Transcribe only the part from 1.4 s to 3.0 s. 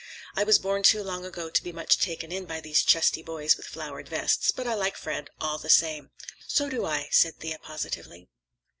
to be much taken in by these